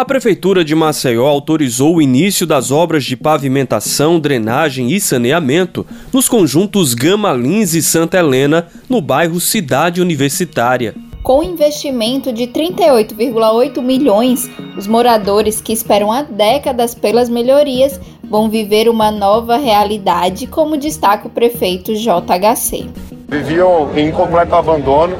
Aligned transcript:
A 0.00 0.04
Prefeitura 0.06 0.64
de 0.64 0.74
Maceió 0.74 1.26
autorizou 1.26 1.96
o 1.96 2.00
início 2.00 2.46
das 2.46 2.70
obras 2.70 3.04
de 3.04 3.18
pavimentação, 3.18 4.18
drenagem 4.18 4.92
e 4.92 4.98
saneamento 4.98 5.86
nos 6.10 6.26
conjuntos 6.26 6.94
Gama 6.94 7.34
Lins 7.34 7.74
e 7.74 7.82
Santa 7.82 8.16
Helena, 8.16 8.66
no 8.88 9.02
bairro 9.02 9.38
Cidade 9.38 10.00
Universitária. 10.00 10.94
Com 11.22 11.42
investimento 11.42 12.32
de 12.32 12.46
38,8 12.46 13.82
milhões, 13.82 14.50
os 14.74 14.86
moradores 14.86 15.60
que 15.60 15.70
esperam 15.70 16.10
há 16.10 16.22
décadas 16.22 16.94
pelas 16.94 17.28
melhorias 17.28 18.00
vão 18.24 18.48
viver 18.48 18.88
uma 18.88 19.10
nova 19.10 19.58
realidade, 19.58 20.46
como 20.46 20.78
destaca 20.78 21.26
o 21.26 21.30
prefeito 21.30 21.92
JHC. 21.92 22.88
Viviam 23.28 23.90
em 23.94 24.10
completo 24.10 24.54
abandono 24.54 25.14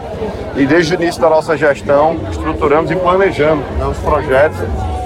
e 0.60 0.66
desde 0.66 0.94
o 0.94 1.02
início 1.02 1.18
da 1.22 1.30
nossa 1.30 1.56
gestão 1.56 2.18
estruturamos 2.30 2.90
e 2.90 2.96
planejamos 2.96 3.64
né, 3.78 3.86
os 3.86 3.96
projetos 3.96 4.60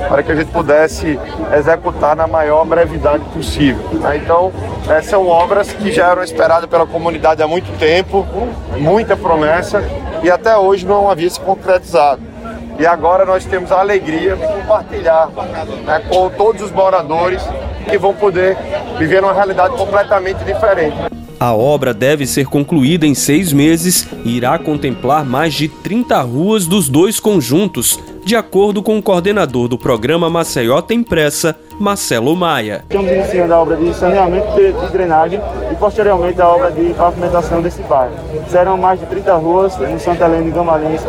para 0.09 0.20
que 0.20 0.33
a 0.33 0.34
gente 0.34 0.51
pudesse 0.51 1.16
executar 1.56 2.16
na 2.16 2.27
maior 2.27 2.65
brevidade 2.65 3.24
possível. 3.27 3.88
Né. 3.92 4.16
Então, 4.16 4.52
são 5.05 5.28
obras 5.28 5.73
que 5.73 5.92
já 5.92 6.11
eram 6.11 6.25
esperadas 6.25 6.69
pela 6.69 6.84
comunidade 6.84 7.41
há 7.41 7.47
muito 7.47 7.70
tempo, 7.78 8.27
muita 8.77 9.16
promessa 9.16 9.80
e 10.25 10.30
até 10.30 10.56
hoje 10.56 10.84
não 10.84 11.09
havia 11.09 11.30
se 11.30 11.38
concretizado. 11.38 12.20
E 12.77 12.84
agora 12.84 13.25
nós 13.25 13.45
temos 13.45 13.70
a 13.70 13.78
alegria 13.78 14.34
de 14.34 14.45
compartilhar 14.45 15.28
né, 15.86 16.02
com 16.09 16.30
todos 16.30 16.62
os 16.62 16.73
moradores 16.73 17.41
que 17.89 17.97
vão 17.97 18.12
poder 18.12 18.56
viver 18.98 19.23
uma 19.23 19.33
realidade 19.33 19.77
completamente 19.77 20.42
diferente. 20.42 21.13
A 21.45 21.53
obra 21.53 21.93
deve 21.93 22.27
ser 22.27 22.47
concluída 22.47 23.07
em 23.07 23.15
seis 23.15 23.53
meses 23.53 24.09
e 24.25 24.34
irá 24.34 24.59
contemplar 24.59 25.27
mais 25.27 25.53
de 25.53 25.69
30 25.69 26.19
ruas 26.23 26.67
dos 26.67 26.89
dois 26.89 27.20
conjuntos, 27.20 28.01
de 28.24 28.34
acordo 28.34 28.83
com 28.83 28.97
o 28.97 29.03
coordenador 29.03 29.69
do 29.69 29.77
programa 29.77 30.30
Maceió 30.30 30.80
Tem 30.80 31.03
Pressa, 31.03 31.55
Marcelo 31.78 32.34
Maia. 32.34 32.83
Estamos 32.89 33.12
iniciando 33.12 33.53
a 33.53 33.61
obra 33.61 33.77
de 33.77 33.92
saneamento 33.92 34.47
de, 34.56 34.72
drenagem 34.92 35.41
e 35.70 35.75
posteriormente 35.75 36.41
a 36.41 36.48
obra 36.48 36.70
de 36.70 36.95
pavimentação 36.95 37.61
desse 37.61 37.83
bairro. 37.83 38.14
Serão 38.48 38.78
mais 38.78 38.98
de 38.98 39.06
30 39.06 39.34
ruas 39.34 39.77
no 39.77 40.00
Santa 40.00 40.25
Helena 40.25 40.48
e 40.48 40.50
Gamalins 40.52 41.02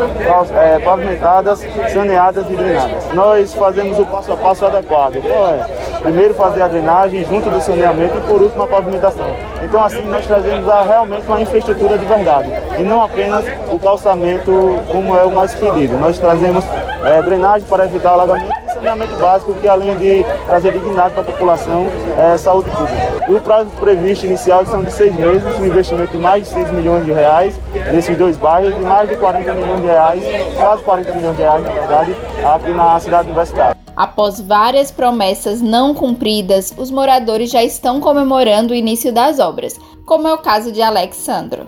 é, 0.54 0.80
pavimentadas, 0.80 1.66
saneadas 1.94 2.46
e 2.50 2.54
drenadas. 2.54 3.14
Nós 3.14 3.54
fazemos 3.54 3.98
o 3.98 4.06
passo 4.06 4.34
a 4.34 4.38
passo 4.38 4.66
adequado. 4.66 5.16
Então, 5.16 5.48
é, 5.48 5.86
primeiro 6.02 6.34
fazer 6.34 6.62
a 6.62 6.68
drenagem 6.68 7.26
junto 7.26 7.50
do 7.50 7.62
saneamento 7.62 8.18
e 8.18 8.22
por 8.22 8.42
último 8.42 8.64
a 8.64 8.68
pavimentação. 8.68 9.26
Então 9.64 9.84
assim 9.84 10.04
nós 10.04 10.26
trazemos 10.28 10.68
a, 10.70 10.84
realmente 10.84 11.26
uma 11.28 11.42
infraestrutura 11.42 11.98
de 11.98 12.06
verdade 12.06 12.50
e 12.78 12.84
não 12.84 13.02
apenas 13.02 13.44
o 13.72 13.80
calçamento 13.80 14.52
como 14.92 15.16
é 15.18 15.24
o 15.24 15.32
mais 15.32 15.56
pedido. 15.56 15.98
Nós 15.98 16.20
trazemos 16.20 16.64
é, 17.06 17.22
drenagem 17.22 17.68
para 17.68 17.86
evitar 17.86 18.12
alagamento 18.12 18.52
e 18.68 18.74
saneamento 18.74 19.16
básico 19.18 19.54
que 19.54 19.68
além 19.68 19.96
de 19.98 20.26
trazer 20.46 20.72
dignidade 20.74 21.14
para 21.14 21.22
a 21.22 21.26
população, 21.26 21.88
é 22.18 22.38
saúde 22.38 22.70
pública. 22.72 23.26
E 23.28 23.34
o 23.34 23.42
prazo 23.42 23.70
previsto 23.80 24.26
inicial 24.26 24.66
são 24.66 24.84
de 24.84 24.92
seis 24.92 25.14
meses, 25.16 25.44
um 25.60 25.66
investimento 25.66 26.12
de 26.12 26.18
mais 26.18 26.44
de 26.44 26.50
6 26.50 26.72
milhões 26.72 27.06
de 27.06 27.12
reais 27.12 27.56
nesses 27.92 28.18
dois 28.18 28.38
bairros 28.38 28.76
e 28.76 28.80
mais 28.80 29.10
de 29.10 29.16
40 29.16 29.54
milhões 29.54 29.82
de 29.82 29.88
reais, 29.88 30.24
quase 30.58 30.84
40 30.84 31.14
milhões 31.14 31.36
de 31.36 31.42
reais 31.42 31.64
na 31.64 31.72
verdade, 31.72 32.16
aqui 32.44 32.72
na 32.72 33.00
cidade 33.00 33.28
universitária. 33.28 33.76
Após 33.96 34.42
várias 34.42 34.92
promessas 34.92 35.62
não 35.62 35.94
cumpridas, 35.94 36.74
os 36.78 36.92
moradores 36.92 37.50
já 37.50 37.64
estão 37.64 38.02
comemorando 38.02 38.74
o 38.74 38.76
início 38.76 39.14
das 39.14 39.40
obras, 39.40 39.80
como 40.06 40.28
é 40.28 40.34
o 40.34 40.38
caso 40.38 40.72
de 40.72 40.82
Alexandro. 40.82 41.68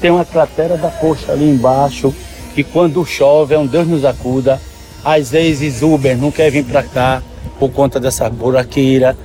Tem 0.00 0.10
uma 0.10 0.24
cratera 0.24 0.76
da 0.76 0.90
coxa 0.90 1.32
ali 1.32 1.48
embaixo, 1.48 2.12
que 2.54 2.62
quando 2.62 3.04
chove 3.04 3.54
é 3.54 3.58
um 3.58 3.66
Deus 3.66 3.86
nos 3.86 4.04
acuda. 4.04 4.60
Às 5.04 5.30
vezes 5.30 5.82
Uber 5.82 6.16
não 6.16 6.30
quer 6.30 6.50
vir 6.50 6.64
para 6.64 6.82
cá 6.82 7.22
por 7.58 7.70
conta 7.70 7.98
dessa 7.98 8.30
buraqueira. 8.30 9.16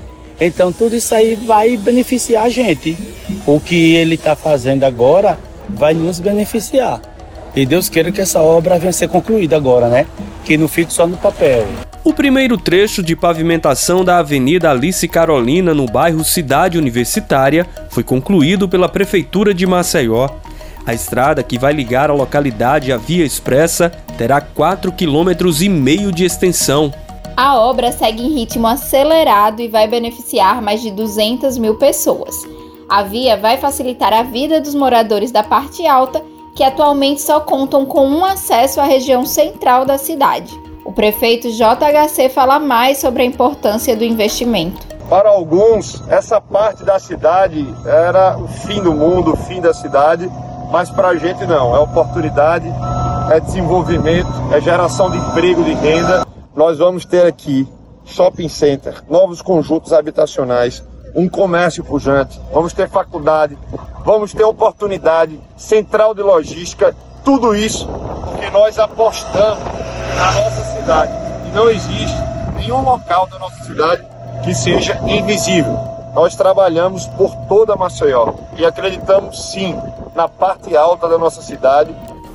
Então 0.42 0.72
tudo 0.72 0.96
isso 0.96 1.14
aí 1.14 1.36
vai 1.36 1.78
beneficiar 1.78 2.46
a 2.46 2.50
gente. 2.50 2.98
O 3.46 3.60
que 3.60 3.96
ele 3.96 4.16
está 4.16 4.36
fazendo 4.36 4.84
agora 4.84 5.38
vai 5.70 5.94
nos 5.94 6.20
beneficiar. 6.20 7.02
E 7.56 7.66
Deus 7.66 7.90
queira 7.90 8.12
que 8.12 8.22
essa 8.22 8.42
obra 8.42 8.78
venha 8.78 8.90
a 8.90 8.94
ser 8.94 9.10
concluída 9.10 9.56
agora, 9.56 9.90
né? 9.90 10.06
Que 10.46 10.58
não 10.58 10.68
fique 10.68 10.94
só 10.94 11.06
no 11.08 11.18
papel. 11.18 11.68
O 12.04 12.14
primeiro 12.14 12.58
trecho 12.58 13.04
de 13.04 13.16
pavimentação 13.16 14.04
da 14.04 14.20
Avenida 14.20 14.72
Alice 14.72 15.08
Carolina, 15.08 15.74
no 15.74 15.86
bairro 15.86 16.24
Cidade 16.24 16.78
Universitária, 16.78 17.68
foi 17.90 18.04
concluído 18.04 18.70
pela 18.70 18.88
Prefeitura 18.88 19.54
de 19.54 19.66
Maceió 19.68 20.30
a 20.90 20.94
estrada 20.94 21.44
que 21.44 21.60
vai 21.60 21.72
ligar 21.72 22.10
a 22.10 22.14
localidade 22.14 22.92
à 22.92 22.98
Via 22.98 23.24
Expressa 23.24 23.92
terá 24.18 24.42
4,5 24.42 24.96
km 24.96 26.12
de 26.12 26.26
extensão. 26.26 26.92
A 27.38 27.58
obra 27.60 27.92
segue 27.92 28.24
em 28.24 28.34
ritmo 28.34 28.68
acelerado 28.68 29.62
e 29.62 29.68
vai 29.68 29.88
beneficiar 29.88 30.62
mais 30.62 30.82
de 30.82 30.92
200 30.92 31.58
mil 31.58 31.76
pessoas. 31.76 32.36
A 32.90 33.04
via 33.04 33.38
vai 33.38 33.58
facilitar 33.58 34.12
a 34.12 34.24
vida 34.24 34.60
dos 34.60 34.74
moradores 34.74 35.32
da 35.32 35.44
parte 35.44 35.86
alta, 35.86 36.24
que 36.56 36.64
atualmente 36.64 37.22
só 37.22 37.40
contam 37.40 37.86
com 37.86 38.08
um 38.08 38.26
acesso 38.26 38.82
à 38.82 38.84
região 38.84 39.26
central 39.26 39.86
da 39.86 39.98
cidade. 39.98 40.60
O 40.84 40.92
prefeito 40.92 41.50
JHC 41.52 42.30
fala 42.30 42.58
mais 42.58 42.98
sobre 42.98 43.22
a 43.22 43.26
importância 43.26 43.96
do 43.96 44.04
investimento. 44.04 44.88
Para 45.08 45.30
alguns, 45.30 46.04
essa 46.10 46.42
parte 46.42 46.84
da 46.84 47.00
cidade 47.00 47.66
era 47.86 48.38
o 48.40 48.48
fim 48.48 48.82
do 48.82 48.92
mundo, 48.92 49.34
o 49.34 49.38
fim 49.38 49.62
da 49.62 49.74
cidade 49.74 50.30
mas 50.70 50.90
para 50.90 51.10
a 51.10 51.16
gente 51.16 51.46
não. 51.46 51.76
É 51.76 51.80
oportunidade, 51.80 52.68
é 53.32 53.40
desenvolvimento, 53.40 54.30
é 54.52 54.62
geração 54.62 55.10
de 55.10 55.18
emprego, 55.18 55.64
de 55.64 55.74
renda. 55.74 56.26
Nós 56.56 56.78
vamos 56.78 57.06
ter 57.06 57.26
aqui 57.26 57.68
shopping 58.06 58.50
center, 58.50 59.04
novos 59.10 59.42
conjuntos 59.42 59.94
habitacionais, 59.94 60.84
um 61.16 61.30
comércio 61.30 61.84
pujante, 61.84 62.40
vamos 62.52 62.74
ter 62.74 62.90
faculdade, 62.90 63.58
vamos 64.04 64.34
ter 64.34 64.44
oportunidade, 64.44 65.40
central 65.56 66.14
de 66.14 66.22
logística, 66.22 66.96
tudo 67.24 67.56
isso 67.56 67.88
que 68.40 68.50
nós 68.50 68.80
apostamos 68.80 69.64
na 70.16 70.32
nossa 70.32 70.64
cidade. 70.76 71.12
E 71.48 71.56
não 71.56 71.70
existe 71.70 72.18
nenhum 72.56 72.82
local 72.82 73.28
da 73.28 73.40
nossa 73.40 73.64
cidade 73.64 74.04
que 74.44 74.54
seja 74.56 75.00
invisível. 75.08 75.99
Nós 76.14 76.36
trabalhamos 76.36 77.06
por 77.06 77.36
toda 77.48 77.76
Maceió 77.76 78.34
e 78.58 78.66
acreditamos 78.66 79.52
sim 79.52 79.76
na 80.16 80.28
parte 80.28 80.76
alta 80.76 81.08
da 81.08 81.18
nossa 81.18 81.42
cidade. 81.42 81.94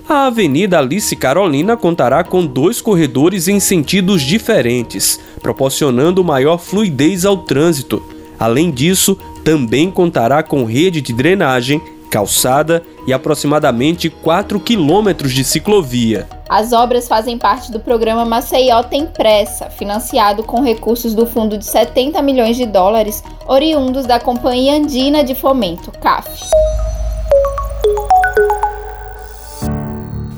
A 0.08 0.26
Avenida 0.26 0.78
Alice 0.78 1.14
Carolina 1.16 1.76
contará 1.76 2.22
com 2.22 2.44
dois 2.44 2.80
corredores 2.80 3.48
em 3.48 3.58
sentidos 3.58 4.22
diferentes, 4.22 5.18
proporcionando 5.40 6.22
maior 6.22 6.58
fluidez 6.58 7.24
ao 7.24 7.38
trânsito. 7.38 8.02
Além 8.38 8.70
disso, 8.70 9.18
também 9.42 9.90
contará 9.90 10.42
com 10.42 10.64
rede 10.64 11.00
de 11.00 11.12
drenagem, 11.12 11.80
calçada 12.10 12.82
e 13.06 13.12
aproximadamente 13.12 14.08
4 14.10 14.60
quilômetros 14.60 15.32
de 15.32 15.42
ciclovia. 15.42 16.28
As 16.48 16.72
obras 16.72 17.08
fazem 17.08 17.38
parte 17.38 17.72
do 17.72 17.80
programa 17.80 18.24
Maceió 18.24 18.82
Tem 18.82 19.06
Pressa, 19.06 19.70
financiado 19.70 20.42
com 20.42 20.60
recursos 20.60 21.14
do 21.14 21.26
fundo 21.26 21.56
de 21.56 21.64
70 21.64 22.20
milhões 22.20 22.56
de 22.56 22.66
dólares, 22.66 23.24
oriundos 23.46 24.04
da 24.04 24.20
Companhia 24.20 24.74
Andina 24.74 25.24
de 25.24 25.34
Fomento, 25.34 25.90
CAF. 25.90 26.28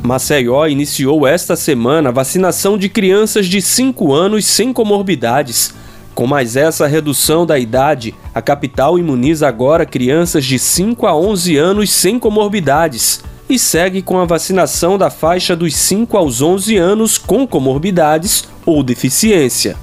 Maceió 0.01 0.69
iniciou 0.69 1.27
esta 1.27 1.57
semana 1.57 2.11
a 2.11 2.13
vacinação 2.13 2.79
de 2.79 2.89
crianças 2.89 3.47
de 3.47 3.61
5 3.61 4.13
anos 4.13 4.47
sem 4.47 4.73
comorbidades. 4.73 5.75
Com 6.15 6.29
mais 6.29 6.55
essa 6.55 6.87
redução 6.87 7.45
da 7.45 7.59
idade, 7.59 8.15
a 8.33 8.41
capital 8.41 8.97
imuniza 8.97 9.49
agora 9.49 9.85
crianças 9.85 10.45
de 10.45 10.57
5 10.57 11.05
a 11.05 11.17
11 11.17 11.57
anos 11.57 11.91
sem 11.91 12.17
comorbidades 12.21 13.25
e 13.49 13.59
segue 13.59 14.03
com 14.03 14.19
a 14.19 14.25
vacinação 14.25 14.99
da 14.99 15.11
faixa 15.11 15.55
dos 15.55 15.75
5 15.77 16.17
aos 16.17 16.43
11 16.43 16.77
anos 16.77 17.19
com 17.19 17.47
comorbidades 17.47 18.49
ou 18.65 18.83
deficiência. 18.83 19.77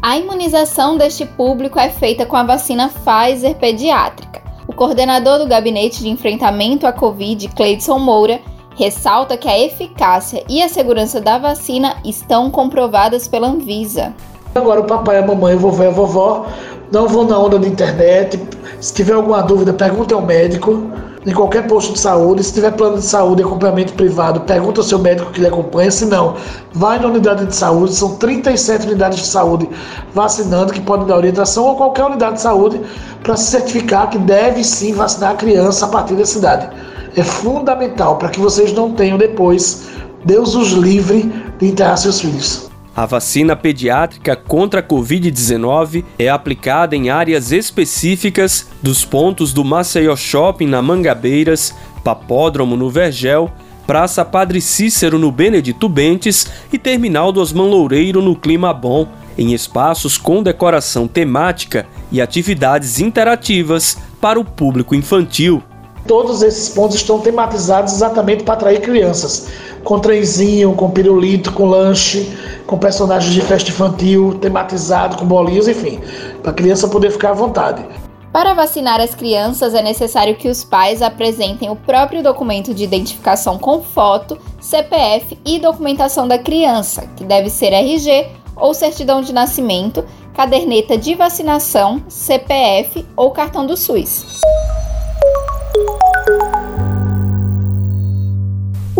A 0.00 0.16
imunização 0.16 0.96
deste 0.96 1.26
público 1.26 1.78
é 1.78 1.88
feita 1.90 2.24
com 2.24 2.36
a 2.36 2.44
vacina 2.44 2.88
Pfizer 2.88 3.56
pediátrica. 3.56 4.40
O 4.68 4.72
coordenador 4.72 5.38
do 5.38 5.46
Gabinete 5.46 6.00
de 6.00 6.08
Enfrentamento 6.08 6.86
à 6.86 6.92
Covid, 6.92 7.48
Cleidson 7.48 7.98
Moura, 7.98 8.40
ressalta 8.76 9.36
que 9.36 9.48
a 9.48 9.58
eficácia 9.58 10.44
e 10.48 10.62
a 10.62 10.68
segurança 10.68 11.20
da 11.20 11.36
vacina 11.36 11.96
estão 12.04 12.48
comprovadas 12.48 13.26
pela 13.26 13.48
Anvisa. 13.48 14.14
Agora 14.54 14.80
o 14.80 14.84
papai, 14.84 15.18
a 15.18 15.26
mamãe, 15.26 15.56
o 15.56 15.58
vovô 15.58 15.82
e 15.82 15.86
a 15.86 15.90
vovó 15.90 16.46
não 16.92 17.08
vão 17.08 17.24
na 17.24 17.38
onda 17.38 17.58
da 17.58 17.66
internet. 17.66 18.40
Se 18.80 18.94
tiver 18.94 19.14
alguma 19.14 19.42
dúvida, 19.42 19.72
pergunte 19.72 20.14
ao 20.14 20.22
médico 20.22 20.90
em 21.26 21.32
qualquer 21.32 21.66
posto 21.66 21.92
de 21.92 21.98
saúde. 21.98 22.42
Se 22.44 22.52
tiver 22.52 22.72
plano 22.72 22.96
de 22.96 23.04
saúde 23.04 23.42
e 23.42 23.44
acompanhamento 23.44 23.92
privado, 23.94 24.40
pergunta 24.40 24.80
ao 24.80 24.84
seu 24.84 24.98
médico 24.98 25.30
que 25.32 25.40
lhe 25.40 25.46
acompanha. 25.46 25.90
Se 25.90 26.06
não, 26.06 26.34
vai 26.72 26.98
na 26.98 27.08
unidade 27.08 27.46
de 27.46 27.54
saúde. 27.54 27.94
São 27.94 28.16
37 28.16 28.86
unidades 28.86 29.18
de 29.18 29.26
saúde 29.26 29.68
vacinando 30.14 30.72
que 30.72 30.80
podem 30.80 31.06
dar 31.06 31.16
orientação 31.16 31.64
ou 31.64 31.76
qualquer 31.76 32.04
unidade 32.04 32.34
de 32.34 32.42
saúde 32.42 32.80
para 33.22 33.36
se 33.36 33.50
certificar 33.50 34.10
que 34.10 34.18
deve 34.18 34.62
sim 34.64 34.92
vacinar 34.92 35.32
a 35.32 35.36
criança 35.36 35.86
a 35.86 35.88
partir 35.88 36.14
da 36.14 36.26
cidade. 36.26 36.68
É 37.16 37.22
fundamental 37.22 38.16
para 38.16 38.28
que 38.28 38.40
vocês 38.40 38.72
não 38.72 38.92
tenham 38.92 39.18
depois, 39.18 39.88
Deus 40.24 40.54
os 40.54 40.72
livre 40.72 41.32
de 41.58 41.68
enterrar 41.68 41.96
seus 41.96 42.20
filhos. 42.20 42.67
A 42.98 43.06
vacina 43.06 43.54
pediátrica 43.54 44.34
contra 44.34 44.80
a 44.80 44.82
Covid-19 44.82 46.04
é 46.18 46.28
aplicada 46.28 46.96
em 46.96 47.10
áreas 47.10 47.52
específicas 47.52 48.66
dos 48.82 49.04
pontos 49.04 49.52
do 49.52 49.64
Maceió 49.64 50.16
Shopping 50.16 50.66
na 50.66 50.82
Mangabeiras, 50.82 51.72
Papódromo 52.02 52.76
no 52.76 52.90
Vergel, 52.90 53.52
Praça 53.86 54.24
Padre 54.24 54.60
Cícero 54.60 55.16
no 55.16 55.30
Benedito 55.30 55.88
Bentes 55.88 56.48
e 56.72 56.76
Terminal 56.76 57.30
do 57.30 57.40
Osman 57.40 57.68
Loureiro 57.68 58.20
no 58.20 58.34
Clima 58.34 58.74
Bom, 58.74 59.06
em 59.38 59.54
espaços 59.54 60.18
com 60.18 60.42
decoração 60.42 61.06
temática 61.06 61.86
e 62.10 62.20
atividades 62.20 62.98
interativas 62.98 63.96
para 64.20 64.40
o 64.40 64.44
público 64.44 64.96
infantil. 64.96 65.62
Todos 66.04 66.42
esses 66.42 66.70
pontos 66.70 66.96
estão 66.96 67.20
tematizados 67.20 67.92
exatamente 67.92 68.42
para 68.42 68.54
atrair 68.54 68.80
crianças, 68.80 69.46
com 69.88 69.98
trenzinho, 69.98 70.74
com 70.74 70.90
pirulito, 70.90 71.50
com 71.50 71.64
lanche, 71.64 72.30
com 72.66 72.76
personagens 72.76 73.32
de 73.32 73.40
festa 73.40 73.70
infantil, 73.70 74.36
tematizado, 74.38 75.16
com 75.16 75.24
bolinhos, 75.24 75.66
enfim, 75.66 75.98
para 76.42 76.50
a 76.50 76.54
criança 76.54 76.86
poder 76.88 77.10
ficar 77.10 77.30
à 77.30 77.32
vontade. 77.32 77.82
Para 78.30 78.52
vacinar 78.52 79.00
as 79.00 79.14
crianças, 79.14 79.72
é 79.72 79.80
necessário 79.80 80.36
que 80.36 80.46
os 80.46 80.62
pais 80.62 81.00
apresentem 81.00 81.70
o 81.70 81.76
próprio 81.76 82.22
documento 82.22 82.74
de 82.74 82.84
identificação 82.84 83.56
com 83.56 83.82
foto, 83.82 84.38
CPF 84.60 85.38
e 85.42 85.58
documentação 85.58 86.28
da 86.28 86.38
criança, 86.38 87.08
que 87.16 87.24
deve 87.24 87.48
ser 87.48 87.72
RG 87.72 88.26
ou 88.56 88.74
certidão 88.74 89.22
de 89.22 89.32
nascimento, 89.32 90.04
caderneta 90.34 90.98
de 90.98 91.14
vacinação, 91.14 92.02
CPF 92.10 93.06
ou 93.16 93.30
cartão 93.30 93.64
do 93.64 93.74
SUS. 93.74 94.42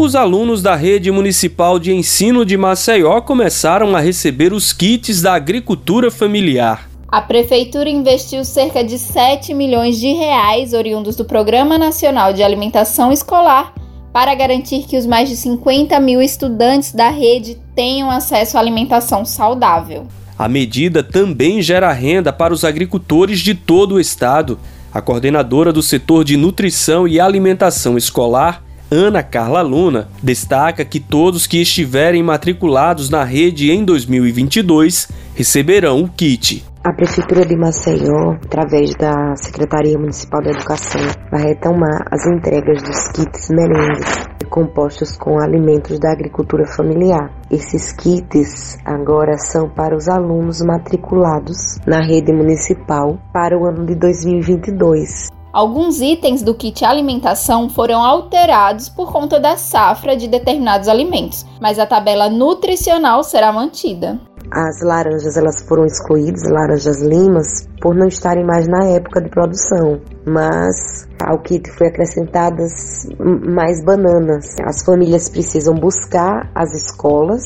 Os 0.00 0.14
alunos 0.14 0.62
da 0.62 0.76
Rede 0.76 1.10
Municipal 1.10 1.76
de 1.76 1.92
Ensino 1.92 2.44
de 2.44 2.56
Maceió 2.56 3.20
começaram 3.20 3.96
a 3.96 4.00
receber 4.00 4.52
os 4.52 4.72
kits 4.72 5.20
da 5.20 5.34
agricultura 5.34 6.08
familiar. 6.08 6.88
A 7.08 7.20
prefeitura 7.20 7.90
investiu 7.90 8.44
cerca 8.44 8.84
de 8.84 8.96
7 8.96 9.52
milhões 9.52 9.98
de 9.98 10.12
reais 10.12 10.72
oriundos 10.72 11.16
do 11.16 11.24
Programa 11.24 11.76
Nacional 11.76 12.32
de 12.32 12.44
Alimentação 12.44 13.10
Escolar 13.10 13.74
para 14.12 14.36
garantir 14.36 14.84
que 14.86 14.96
os 14.96 15.04
mais 15.04 15.28
de 15.28 15.34
50 15.34 15.98
mil 15.98 16.22
estudantes 16.22 16.92
da 16.92 17.10
rede 17.10 17.58
tenham 17.74 18.08
acesso 18.08 18.56
à 18.56 18.60
alimentação 18.60 19.24
saudável. 19.24 20.06
A 20.38 20.48
medida 20.48 21.02
também 21.02 21.60
gera 21.60 21.92
renda 21.92 22.32
para 22.32 22.54
os 22.54 22.62
agricultores 22.62 23.40
de 23.40 23.52
todo 23.52 23.96
o 23.96 24.00
estado. 24.00 24.60
A 24.94 25.00
coordenadora 25.00 25.72
do 25.72 25.82
setor 25.82 26.22
de 26.22 26.36
nutrição 26.36 27.08
e 27.08 27.18
alimentação 27.18 27.98
escolar, 27.98 28.62
Ana 28.90 29.22
Carla 29.22 29.60
Luna, 29.60 30.08
destaca 30.22 30.82
que 30.82 30.98
todos 30.98 31.46
que 31.46 31.60
estiverem 31.60 32.22
matriculados 32.22 33.10
na 33.10 33.22
rede 33.22 33.70
em 33.70 33.84
2022 33.84 35.08
receberão 35.34 36.02
o 36.02 36.08
kit. 36.08 36.64
A 36.82 36.94
Prefeitura 36.94 37.44
de 37.44 37.54
Maceió, 37.54 38.32
através 38.42 38.94
da 38.94 39.36
Secretaria 39.36 39.98
Municipal 39.98 40.42
da 40.42 40.52
Educação, 40.52 41.02
vai 41.30 41.42
retomar 41.48 42.02
as 42.10 42.26
entregas 42.26 42.82
dos 42.82 43.08
kits 43.08 43.50
merengues 43.50 44.26
compostos 44.48 45.16
com 45.18 45.38
alimentos 45.38 45.98
da 46.00 46.10
agricultura 46.12 46.64
familiar. 46.66 47.30
Esses 47.50 47.92
kits 47.92 48.78
agora 48.86 49.36
são 49.36 49.68
para 49.68 49.94
os 49.94 50.08
alunos 50.08 50.62
matriculados 50.62 51.78
na 51.86 52.00
rede 52.00 52.32
municipal 52.32 53.18
para 53.34 53.58
o 53.58 53.66
ano 53.66 53.84
de 53.84 53.94
2022. 53.94 55.37
Alguns 55.58 56.00
itens 56.00 56.40
do 56.40 56.54
kit 56.54 56.84
alimentação 56.84 57.68
foram 57.68 58.00
alterados 58.04 58.88
por 58.88 59.10
conta 59.10 59.40
da 59.40 59.56
safra 59.56 60.16
de 60.16 60.28
determinados 60.28 60.86
alimentos, 60.86 61.44
mas 61.60 61.80
a 61.80 61.84
tabela 61.84 62.30
nutricional 62.30 63.24
será 63.24 63.52
mantida. 63.52 64.20
As 64.52 64.80
laranjas 64.84 65.36
elas 65.36 65.60
foram 65.66 65.84
excluídas, 65.84 66.48
laranjas 66.48 67.02
limas, 67.02 67.68
por 67.82 67.92
não 67.92 68.06
estarem 68.06 68.46
mais 68.46 68.68
na 68.68 68.84
época 68.84 69.20
de 69.20 69.30
produção, 69.30 70.00
mas 70.24 71.08
ao 71.20 71.42
kit 71.42 71.68
foi 71.72 71.88
acrescentadas 71.88 73.08
mais 73.18 73.84
bananas. 73.84 74.54
As 74.64 74.84
famílias 74.84 75.28
precisam 75.28 75.74
buscar 75.74 76.48
as 76.54 76.72
escolas, 76.72 77.42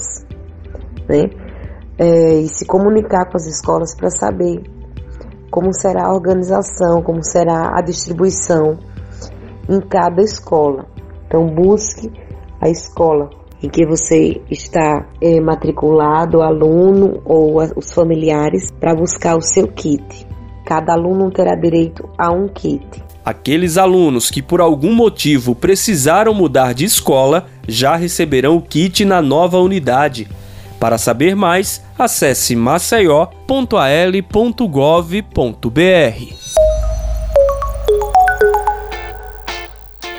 né, 1.09 1.31
é, 1.97 2.41
e 2.41 2.49
se 2.51 2.67
comunicar 2.67 3.25
com 3.31 3.39
as 3.39 3.47
escolas 3.47 3.95
para 3.97 4.11
saber 4.11 4.63
como 5.53 5.71
será 5.75 6.07
a 6.07 6.15
organização, 6.15 7.03
como 7.03 7.23
será 7.23 7.79
a 7.79 7.83
distribuição 7.83 8.79
em 9.69 9.81
cada 9.81 10.23
escola. 10.23 10.87
Então 11.27 11.47
busque 11.47 12.11
a 12.59 12.71
escola 12.71 13.29
em 13.63 13.69
que 13.69 13.87
você 13.87 14.41
está 14.51 15.07
é, 15.21 15.41
matriculado, 15.41 16.41
aluno 16.41 17.21
ou 17.27 17.59
os 17.77 17.93
familiares, 17.93 18.71
para 18.81 18.95
buscar 18.95 19.37
o 19.37 19.43
seu 19.43 19.69
kit. 19.69 20.27
Cada 20.65 20.95
aluno 20.95 21.31
terá 21.31 21.55
direito 21.55 22.09
a 22.17 22.33
um 22.33 22.49
kit. 22.49 23.05
Aqueles 23.23 23.77
alunos 23.77 24.31
que 24.31 24.43
por 24.43 24.61
algum 24.61 24.95
motivo 24.95 25.55
precisaram 25.55 26.33
mudar 26.33 26.73
de 26.73 26.87
escola 26.87 27.47
já 27.69 27.95
receberão 27.95 28.57
o 28.57 28.63
kit 28.63 29.05
na 29.05 29.21
nova 29.21 29.59
unidade. 29.59 30.29
Para 30.83 30.99
saber 30.99 31.37
mais, 31.37 31.81
acesse 31.97 32.57
maceió.al.gov.br. 32.57 33.33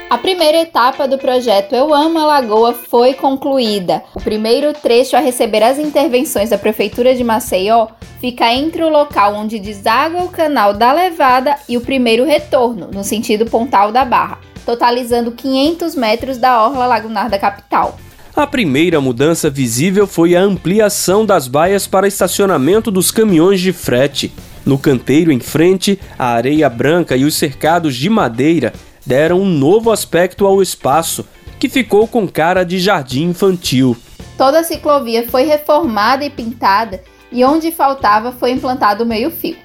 A 0.10 0.18
primeira 0.18 0.60
etapa 0.60 1.06
do 1.06 1.18
projeto 1.18 1.76
Eu 1.76 1.94
Amo 1.94 2.18
a 2.18 2.26
Lagoa 2.26 2.74
foi 2.74 3.14
concluída. 3.14 4.04
O 4.16 4.22
primeiro 4.22 4.72
trecho 4.72 5.18
a 5.18 5.20
receber 5.20 5.62
as 5.62 5.78
intervenções 5.78 6.52
da 6.52 6.58
Prefeitura 6.58 7.14
de 7.14 7.26
Maceió 7.26 7.88
fica 8.22 8.54
entre 8.54 8.86
o 8.86 8.90
local 8.90 9.36
onde 9.36 9.60
deságua 9.60 10.24
o 10.24 10.30
canal 10.30 10.74
da 10.74 10.94
Levada 10.94 11.58
e 11.68 11.76
o 11.76 11.82
primeiro 11.82 12.24
retorno, 12.24 12.88
no 12.90 13.04
sentido 13.04 13.46
Pontal 13.46 13.92
da 13.92 14.06
Barra, 14.06 14.40
totalizando 14.66 15.34
500 15.34 15.94
metros 15.94 16.38
da 16.38 16.64
orla 16.64 16.86
lagunar 16.86 17.30
da 17.30 17.38
capital. 17.38 17.98
A 18.36 18.48
primeira 18.48 19.00
mudança 19.00 19.48
visível 19.48 20.08
foi 20.08 20.36
a 20.36 20.42
ampliação 20.42 21.24
das 21.24 21.48
baias 21.48 21.86
para 21.86 22.08
estacionamento 22.08 22.90
dos 22.90 23.12
caminhões 23.12 23.62
de 23.62 23.72
frete. 23.72 24.34
No 24.66 24.76
canteiro 24.76 25.32
em 25.32 25.40
frente, 25.40 26.00
a 26.18 26.30
areia 26.30 26.68
branca 26.68 27.16
e 27.16 27.26
os 27.26 27.36
cercados 27.36 27.96
de 27.96 28.10
madeira 28.10 28.74
deram 29.06 29.40
um 29.40 29.46
novo 29.46 29.92
aspecto 29.92 30.48
ao 30.48 30.64
espaço, 30.64 31.24
que 31.60 31.70
ficou 31.70 32.08
com 32.08 32.28
cara 32.28 32.64
de 32.64 32.80
jardim 32.80 33.26
infantil. 33.26 33.96
Toda 34.36 34.62
a 34.62 34.64
ciclovia 34.64 35.28
foi 35.30 35.44
reformada 35.44 36.26
e 36.26 36.30
pintada 36.32 37.04
e 37.32 37.46
onde 37.46 37.72
faltava 37.72 38.32
foi 38.32 38.50
implantado 38.50 39.04
o 39.04 39.08
meio-fio. 39.08 39.58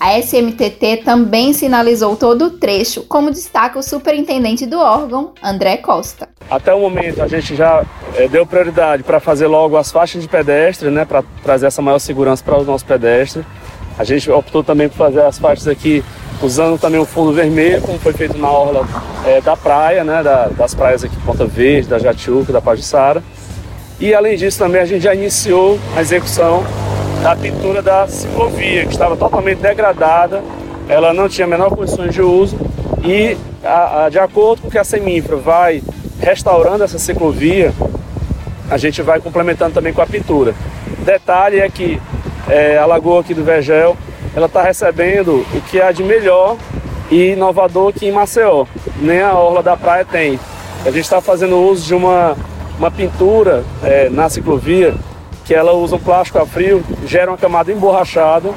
A 0.00 0.18
SMTT 0.18 1.02
também 1.04 1.52
sinalizou 1.52 2.16
todo 2.16 2.46
o 2.46 2.50
trecho, 2.50 3.02
como 3.02 3.30
destaca 3.30 3.78
o 3.78 3.82
superintendente 3.82 4.66
do 4.66 4.78
órgão, 4.78 5.34
André 5.40 5.76
Costa. 5.76 6.28
Até 6.50 6.72
o 6.72 6.80
momento 6.80 7.22
a 7.22 7.28
gente 7.28 7.54
já 7.54 7.84
é, 8.14 8.26
deu 8.26 8.46
prioridade 8.46 9.02
para 9.02 9.20
fazer 9.20 9.46
logo 9.46 9.76
as 9.76 9.92
faixas 9.92 10.22
de 10.22 10.28
pedestre, 10.28 10.90
né, 10.90 11.04
para 11.04 11.22
trazer 11.42 11.66
essa 11.66 11.82
maior 11.82 11.98
segurança 11.98 12.42
para 12.42 12.58
os 12.58 12.66
nossos 12.66 12.82
pedestres. 12.82 13.44
A 13.98 14.04
gente 14.04 14.30
optou 14.30 14.64
também 14.64 14.88
por 14.88 14.96
fazer 14.96 15.22
as 15.22 15.38
faixas 15.38 15.68
aqui 15.68 16.02
usando 16.40 16.78
também 16.78 17.00
o 17.00 17.04
fundo 17.04 17.32
vermelho, 17.32 17.82
como 17.82 17.98
foi 17.98 18.12
feito 18.12 18.38
na 18.38 18.48
orla 18.48 18.86
é, 19.26 19.40
da 19.40 19.56
praia, 19.56 20.04
né, 20.04 20.22
da, 20.22 20.46
das 20.46 20.74
praias 20.74 21.04
aqui 21.04 21.16
Ponta 21.26 21.44
Verde, 21.44 21.88
da 21.88 21.98
Jatiuca, 21.98 22.52
da 22.52 22.60
Pajuçara. 22.60 23.22
E 24.00 24.14
além 24.14 24.36
disso 24.36 24.58
também 24.58 24.80
a 24.80 24.86
gente 24.86 25.02
já 25.02 25.14
iniciou 25.14 25.78
a 25.96 26.00
execução 26.00 26.64
da 27.22 27.34
pintura 27.34 27.82
da 27.82 28.06
ciclovia, 28.06 28.86
que 28.86 28.92
estava 28.92 29.16
totalmente 29.16 29.58
degradada, 29.58 30.42
ela 30.88 31.12
não 31.12 31.28
tinha 31.28 31.46
menor 31.46 31.70
condições 31.70 32.14
de 32.14 32.22
uso 32.22 32.56
e 33.04 33.36
a, 33.62 34.04
a, 34.04 34.08
de 34.08 34.18
acordo 34.18 34.62
com 34.62 34.70
que 34.70 34.78
a 34.78 34.84
Seminfra 34.84 35.36
vai 35.36 35.82
restaurando 36.20 36.84
essa 36.84 36.98
ciclovia, 36.98 37.72
a 38.70 38.76
gente 38.76 39.02
vai 39.02 39.20
complementando 39.20 39.74
também 39.74 39.92
com 39.92 40.02
a 40.02 40.06
pintura. 40.06 40.54
Detalhe 41.04 41.60
é 41.60 41.68
que 41.68 42.00
é, 42.48 42.78
a 42.78 42.86
lagoa 42.86 43.20
aqui 43.20 43.34
do 43.34 43.44
Vergel 43.44 43.96
ela 44.34 44.46
está 44.46 44.62
recebendo 44.62 45.44
o 45.54 45.60
que 45.62 45.80
há 45.80 45.90
de 45.90 46.02
melhor 46.02 46.56
e 47.10 47.32
inovador 47.32 47.90
aqui 47.90 48.06
em 48.06 48.12
Maceió. 48.12 48.66
Nem 49.00 49.20
a 49.20 49.34
orla 49.34 49.62
da 49.62 49.76
praia 49.76 50.04
tem. 50.04 50.38
A 50.84 50.90
gente 50.90 51.04
está 51.04 51.20
fazendo 51.20 51.56
uso 51.58 51.86
de 51.86 51.94
uma, 51.94 52.36
uma 52.78 52.90
pintura 52.90 53.64
é, 53.82 54.08
na 54.10 54.28
ciclovia 54.28 54.94
que 55.44 55.54
ela 55.54 55.72
usa 55.72 55.96
um 55.96 55.98
plástico 55.98 56.38
a 56.38 56.46
frio, 56.46 56.84
gera 57.06 57.30
uma 57.30 57.38
camada 57.38 57.72
emborrachada 57.72 58.50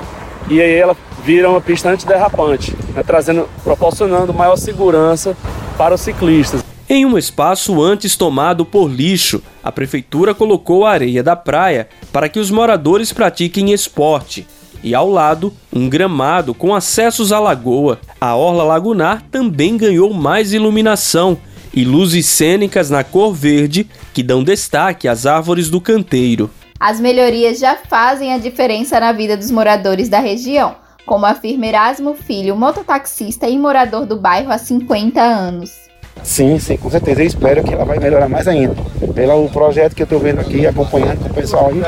e 0.50 0.62
aí 0.62 0.76
ela 0.76 0.96
vira 1.24 1.50
uma 1.50 1.62
pista 1.62 1.90
antiderrapante, 1.90 2.76
né, 2.94 3.02
trazendo, 3.02 3.48
proporcionando 3.64 4.34
maior 4.34 4.58
segurança 4.58 5.36
para 5.78 5.96
os 5.96 6.02
ciclistas. 6.02 6.61
Em 6.94 7.06
um 7.06 7.18
espaço 7.18 7.82
antes 7.82 8.18
tomado 8.18 8.66
por 8.66 8.90
lixo, 8.92 9.42
a 9.64 9.72
prefeitura 9.72 10.36
colocou 10.36 10.86
a 10.86 10.92
areia 10.92 11.24
da 11.24 11.38
praia 11.38 11.88
para 12.12 12.28
que 12.28 12.38
os 12.38 12.52
moradores 12.52 13.14
pratiquem 13.14 13.72
esporte 13.72 14.46
e 14.84 14.94
ao 14.94 15.10
lado 15.10 15.54
um 15.72 15.88
gramado 15.88 16.54
com 16.54 16.76
acessos 16.76 17.32
à 17.32 17.40
lagoa. 17.40 17.98
A 18.20 18.36
orla 18.36 18.66
lagunar 18.66 19.24
também 19.32 19.78
ganhou 19.78 20.14
mais 20.14 20.52
iluminação 20.52 21.38
e 21.74 21.86
luzes 21.86 22.26
cênicas 22.26 22.90
na 22.90 23.06
cor 23.06 23.34
verde 23.34 23.90
que 24.14 24.22
dão 24.22 24.44
destaque 24.44 25.08
às 25.08 25.26
árvores 25.26 25.70
do 25.70 25.80
canteiro. 25.80 26.50
As 26.78 27.00
melhorias 27.00 27.58
já 27.58 27.78
fazem 27.78 28.34
a 28.34 28.38
diferença 28.38 29.00
na 29.00 29.14
vida 29.14 29.38
dos 29.38 29.50
moradores 29.50 30.10
da 30.10 30.20
região, 30.20 30.76
como 31.06 31.26
afirma 31.26 31.68
Erasmo 31.68 32.16
Filho, 32.16 32.58
mototaxista 32.58 33.48
e 33.48 33.58
morador 33.58 34.06
do 34.06 34.20
bairro 34.20 34.52
há 34.52 34.58
50 34.58 35.22
anos. 35.22 35.90
Sim, 36.24 36.60
sim, 36.60 36.78
com 36.78 36.90
certeza. 36.90 37.22
Eu 37.22 37.28
espero 37.28 37.64
que 37.64 37.74
ela 37.74 37.84
vai 37.84 38.00
melhorar 38.00 38.30
mais 38.30 38.48
ainda. 38.48 38.76
Pelo 39.14 39.50
projeto 39.50 39.96
que 39.96 40.02
eu 40.02 40.06
estou 40.06 40.20
vendo 40.20 40.40
aqui, 40.40 40.66
acompanhando 40.66 41.20
com 41.20 41.30
o 41.30 41.34
pessoal 41.34 41.70
aí, 41.70 41.82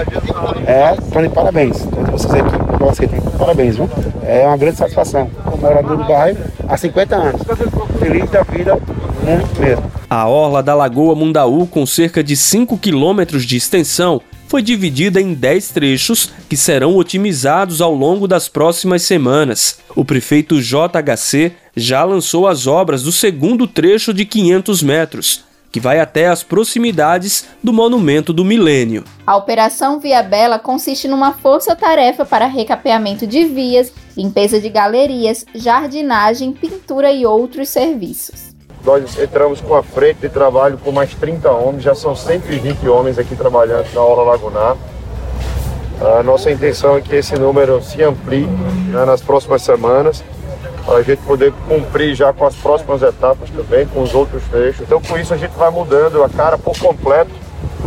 é, 0.65 1.21
de 1.21 1.29
parabéns. 1.29 1.83
Todos 1.83 2.23
vocês 2.23 2.33
aqui, 2.33 2.57
você 2.79 3.07
tem 3.07 3.21
parabéns, 3.37 3.75
viu? 3.75 3.89
É 4.25 4.45
uma 4.47 4.57
grande 4.57 4.77
satisfação. 4.77 5.29
Como 5.43 5.57
morador 5.57 5.97
do 5.97 6.03
bairro 6.03 6.37
há 6.67 6.77
50 6.77 7.15
anos. 7.15 7.41
Feliz 7.99 8.29
da 8.29 8.43
vida, 8.43 8.77
muito 9.23 9.61
mesmo. 9.61 9.83
A 10.09 10.27
orla 10.27 10.61
da 10.61 10.75
Lagoa 10.75 11.15
Mundaú, 11.15 11.65
com 11.67 11.85
cerca 11.85 12.23
de 12.23 12.35
5 12.35 12.77
quilômetros 12.77 13.45
de 13.45 13.55
extensão, 13.55 14.21
foi 14.53 14.61
dividida 14.61 15.19
em 15.19 15.33
10 15.33 15.69
trechos 15.69 16.29
que 16.47 16.55
serão 16.55 16.95
otimizados 16.95 17.81
ao 17.81 17.91
longo 17.91 18.27
das 18.27 18.47
próximas 18.47 19.01
semanas. 19.01 19.79
O 19.95 20.05
prefeito 20.05 20.61
JHC 20.61 21.53
já 21.75 22.03
lançou 22.03 22.47
as 22.47 22.67
obras 22.67 23.01
do 23.01 23.11
segundo 23.11 23.65
trecho 23.65 24.13
de 24.13 24.25
500 24.25 24.83
metros, 24.83 25.43
que 25.71 25.79
vai 25.79 25.99
até 25.99 26.27
as 26.27 26.43
proximidades 26.43 27.47
do 27.63 27.73
Monumento 27.73 28.31
do 28.31 28.45
Milênio. 28.45 29.03
A 29.25 29.35
Operação 29.35 29.99
Via 29.99 30.21
Bela 30.21 30.59
consiste 30.59 31.07
numa 31.07 31.33
força-tarefa 31.33 32.23
para 32.23 32.45
recapeamento 32.45 33.25
de 33.25 33.45
vias, 33.45 33.91
limpeza 34.15 34.61
de 34.61 34.69
galerias, 34.69 35.47
jardinagem, 35.55 36.53
pintura 36.53 37.11
e 37.11 37.25
outros 37.25 37.69
serviços. 37.69 38.52
Nós 38.85 39.17
entramos 39.17 39.61
com 39.61 39.75
a 39.75 39.81
frente 39.81 40.19
de 40.19 40.29
trabalho 40.29 40.77
com 40.77 40.91
mais 40.91 41.13
30 41.15 41.49
homens, 41.49 41.83
já 41.83 41.95
são 41.95 42.13
120 42.13 42.85
homens 42.89 43.17
aqui 43.17 43.33
trabalhando 43.33 43.87
na 43.93 44.01
Orla 44.01 44.31
Lagunar. 44.31 44.75
A 46.01 46.21
nossa 46.21 46.51
intenção 46.51 46.97
é 46.97 47.01
que 47.01 47.15
esse 47.15 47.33
número 47.39 47.81
se 47.81 48.03
amplie 48.03 48.45
né, 48.45 49.05
nas 49.05 49.21
próximas 49.21 49.61
semanas, 49.61 50.21
para 50.85 50.97
a 50.97 51.01
gente 51.01 51.21
poder 51.21 51.53
cumprir 51.65 52.13
já 52.13 52.33
com 52.33 52.45
as 52.45 52.55
próximas 52.55 53.01
etapas 53.01 53.49
também, 53.51 53.87
com 53.87 54.01
os 54.01 54.13
outros 54.13 54.43
trechos. 54.51 54.81
Então, 54.81 55.01
com 55.01 55.17
isso, 55.17 55.33
a 55.33 55.37
gente 55.37 55.51
vai 55.51 55.71
mudando 55.71 56.21
a 56.21 56.27
cara 56.27 56.57
por 56.57 56.77
completo 56.77 57.31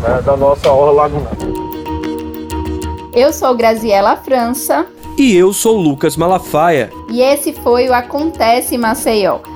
né, 0.01 0.23
da 0.25 0.35
nossa 0.35 0.73
Orla 0.73 0.93
Lagunar. 0.93 1.33
Eu 3.13 3.35
sou 3.35 3.55
Graziela 3.55 4.17
França. 4.17 4.87
E 5.19 5.37
eu 5.37 5.53
sou 5.53 5.77
Lucas 5.77 6.17
Malafaia. 6.17 6.91
E 7.11 7.21
esse 7.21 7.53
foi 7.53 7.87
o 7.87 7.93
Acontece 7.93 8.79
Maceió 8.79 9.56